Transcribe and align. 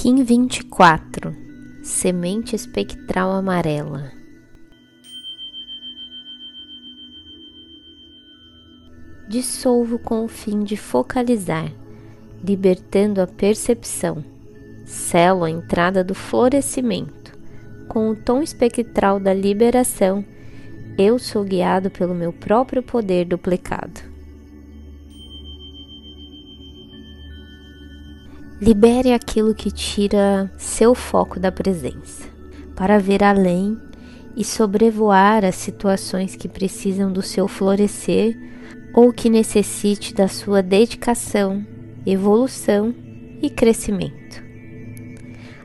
Kim 0.00 0.22
24 0.22 1.34
Semente 1.82 2.54
espectral 2.54 3.32
amarela 3.32 4.12
Dissolvo 9.28 9.98
com 9.98 10.24
o 10.24 10.28
fim 10.28 10.62
de 10.62 10.76
focalizar, 10.76 11.72
libertando 12.44 13.20
a 13.20 13.26
percepção. 13.26 14.24
Selo 14.86 15.42
a 15.42 15.50
entrada 15.50 16.04
do 16.04 16.14
florescimento. 16.14 17.36
Com 17.88 18.10
o 18.10 18.14
tom 18.14 18.40
espectral 18.40 19.18
da 19.18 19.34
liberação, 19.34 20.24
eu 20.96 21.18
sou 21.18 21.42
guiado 21.42 21.90
pelo 21.90 22.14
meu 22.14 22.32
próprio 22.32 22.84
poder 22.84 23.24
duplicado. 23.24 24.07
Libere 28.60 29.12
aquilo 29.12 29.54
que 29.54 29.70
tira 29.70 30.50
seu 30.58 30.92
foco 30.92 31.38
da 31.38 31.52
presença, 31.52 32.24
para 32.74 32.98
ver 32.98 33.22
além 33.22 33.78
e 34.36 34.44
sobrevoar 34.44 35.44
as 35.44 35.54
situações 35.54 36.34
que 36.34 36.48
precisam 36.48 37.12
do 37.12 37.22
seu 37.22 37.46
florescer 37.46 38.36
ou 38.92 39.12
que 39.12 39.30
necessite 39.30 40.12
da 40.12 40.26
sua 40.26 40.60
dedicação, 40.60 41.64
evolução 42.04 42.92
e 43.40 43.48
crescimento. 43.48 44.42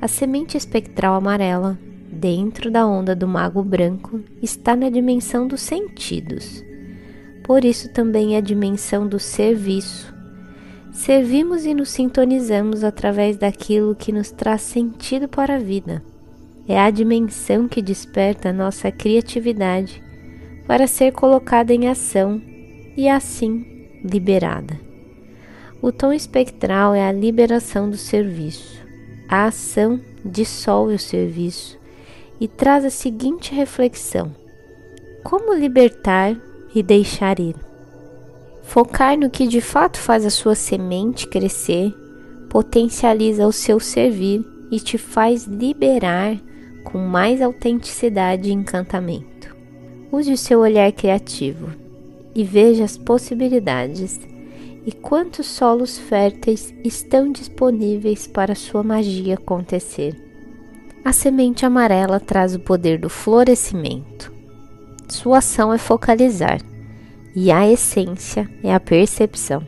A 0.00 0.08
semente 0.08 0.56
espectral 0.56 1.14
amarela, 1.14 1.78
dentro 2.10 2.70
da 2.70 2.86
onda 2.86 3.14
do 3.14 3.28
mago 3.28 3.62
branco, 3.62 4.18
está 4.40 4.74
na 4.74 4.88
dimensão 4.88 5.46
dos 5.46 5.60
sentidos. 5.60 6.64
Por 7.44 7.66
isso 7.66 7.92
também 7.92 8.34
é 8.34 8.38
a 8.38 8.42
dimensão 8.42 9.06
do 9.06 9.18
serviço, 9.18 10.16
Servimos 10.92 11.64
e 11.64 11.74
nos 11.74 11.90
sintonizamos 11.90 12.82
através 12.82 13.36
daquilo 13.36 13.94
que 13.94 14.10
nos 14.10 14.30
traz 14.30 14.62
sentido 14.62 15.28
para 15.28 15.56
a 15.56 15.58
vida. 15.58 16.02
É 16.66 16.78
a 16.78 16.90
dimensão 16.90 17.68
que 17.68 17.80
desperta 17.80 18.52
nossa 18.52 18.90
criatividade 18.90 20.02
para 20.66 20.86
ser 20.86 21.12
colocada 21.12 21.72
em 21.72 21.88
ação 21.88 22.42
e 22.96 23.08
assim 23.08 23.64
liberada. 24.04 24.78
O 25.80 25.92
tom 25.92 26.12
espectral 26.12 26.94
é 26.94 27.06
a 27.06 27.12
liberação 27.12 27.88
do 27.88 27.96
serviço. 27.96 28.78
A 29.28 29.46
ação 29.46 30.00
dissolve 30.24 30.94
o 30.94 30.98
serviço 30.98 31.78
e 32.40 32.48
traz 32.48 32.84
a 32.84 32.90
seguinte 32.90 33.54
reflexão: 33.54 34.34
como 35.22 35.54
libertar 35.54 36.36
e 36.74 36.82
deixar 36.82 37.38
ir? 37.38 37.67
Focar 38.78 39.18
no 39.18 39.28
que 39.28 39.48
de 39.48 39.60
fato 39.60 39.98
faz 39.98 40.24
a 40.24 40.30
sua 40.30 40.54
semente 40.54 41.26
crescer, 41.26 41.92
potencializa 42.48 43.44
o 43.44 43.50
seu 43.50 43.80
servir 43.80 44.40
e 44.70 44.78
te 44.78 44.96
faz 44.96 45.46
liberar 45.46 46.40
com 46.84 46.96
mais 46.96 47.42
autenticidade 47.42 48.48
e 48.48 48.52
encantamento. 48.52 49.52
Use 50.12 50.32
o 50.32 50.38
seu 50.38 50.60
olhar 50.60 50.92
criativo 50.92 51.72
e 52.32 52.44
veja 52.44 52.84
as 52.84 52.96
possibilidades 52.96 54.20
e 54.86 54.92
quantos 54.92 55.48
solos 55.48 55.98
férteis 55.98 56.72
estão 56.84 57.32
disponíveis 57.32 58.28
para 58.28 58.54
sua 58.54 58.84
magia 58.84 59.34
acontecer. 59.34 60.14
A 61.04 61.12
semente 61.12 61.66
amarela 61.66 62.20
traz 62.20 62.54
o 62.54 62.60
poder 62.60 63.00
do 63.00 63.10
florescimento. 63.10 64.32
Sua 65.08 65.38
ação 65.38 65.72
é 65.72 65.78
focalizar 65.78 66.60
e 67.40 67.52
a 67.52 67.70
essência 67.70 68.50
é 68.64 68.74
a 68.74 68.80
percepção. 68.80 69.62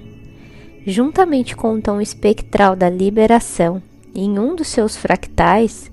Juntamente 0.84 1.54
com 1.54 1.74
o 1.74 1.80
tom 1.80 2.00
espectral 2.00 2.74
da 2.74 2.90
liberação, 2.90 3.80
em 4.12 4.40
um 4.40 4.56
dos 4.56 4.66
seus 4.66 4.96
fractais, 4.96 5.88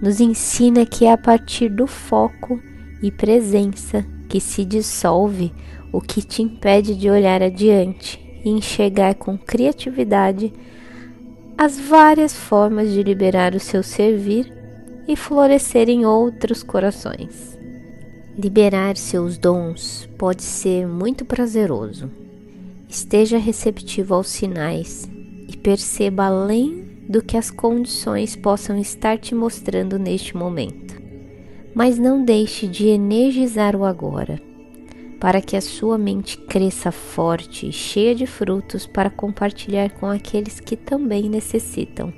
nos 0.00 0.20
ensina 0.20 0.86
que 0.86 1.04
é 1.04 1.10
a 1.10 1.18
partir 1.18 1.68
do 1.68 1.88
foco 1.88 2.60
e 3.02 3.10
presença 3.10 4.06
que 4.28 4.40
se 4.40 4.64
dissolve 4.64 5.52
o 5.92 6.00
que 6.00 6.22
te 6.22 6.42
impede 6.42 6.94
de 6.94 7.10
olhar 7.10 7.42
adiante 7.42 8.24
e 8.44 8.50
enxergar 8.50 9.16
com 9.16 9.36
criatividade 9.36 10.52
as 11.58 11.76
várias 11.76 12.36
formas 12.36 12.92
de 12.92 13.02
liberar 13.02 13.52
o 13.52 13.58
seu 13.58 13.82
servir 13.82 14.52
e 15.08 15.16
florescer 15.16 15.88
em 15.88 16.06
outros 16.06 16.62
corações. 16.62 17.58
Liberar 18.38 18.98
seus 18.98 19.38
dons 19.38 20.06
pode 20.18 20.42
ser 20.42 20.86
muito 20.86 21.24
prazeroso. 21.24 22.10
Esteja 22.86 23.38
receptivo 23.38 24.12
aos 24.12 24.28
sinais 24.28 25.08
e 25.48 25.56
perceba 25.56 26.26
além 26.26 26.86
do 27.08 27.22
que 27.22 27.38
as 27.38 27.50
condições 27.50 28.36
possam 28.36 28.78
estar 28.78 29.16
te 29.16 29.34
mostrando 29.34 29.98
neste 29.98 30.36
momento. 30.36 31.00
Mas 31.74 31.98
não 31.98 32.22
deixe 32.22 32.66
de 32.66 32.88
energizar 32.88 33.74
o 33.74 33.86
agora, 33.86 34.38
para 35.18 35.40
que 35.40 35.56
a 35.56 35.60
sua 35.62 35.96
mente 35.96 36.36
cresça 36.36 36.92
forte 36.92 37.66
e 37.66 37.72
cheia 37.72 38.14
de 38.14 38.26
frutos 38.26 38.86
para 38.86 39.08
compartilhar 39.08 39.88
com 39.92 40.04
aqueles 40.10 40.60
que 40.60 40.76
também 40.76 41.30
necessitam 41.30 42.12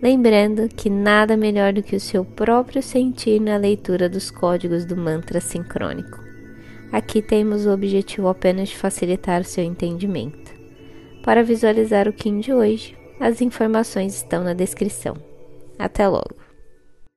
lembrando 0.00 0.68
que 0.68 0.90
nada 0.90 1.36
melhor 1.36 1.72
do 1.72 1.82
que 1.82 1.96
o 1.96 2.00
seu 2.00 2.24
próprio 2.24 2.82
sentir 2.82 3.40
na 3.40 3.56
leitura 3.56 4.08
dos 4.08 4.30
códigos 4.30 4.84
do 4.84 4.96
mantra 4.96 5.40
sincrônico. 5.40 6.24
Aqui 6.92 7.20
temos 7.20 7.66
o 7.66 7.72
objetivo 7.72 8.28
apenas 8.28 8.68
de 8.68 8.76
facilitar 8.76 9.40
o 9.40 9.44
seu 9.44 9.64
entendimento. 9.64 10.54
Para 11.22 11.42
visualizar 11.42 12.08
o 12.08 12.12
Kim 12.12 12.38
de 12.38 12.52
hoje, 12.52 12.96
as 13.18 13.40
informações 13.40 14.14
estão 14.14 14.44
na 14.44 14.52
descrição. 14.52 15.16
Até 15.78 16.06
logo! 16.06 16.45